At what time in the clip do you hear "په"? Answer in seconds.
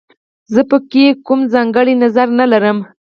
0.69-0.77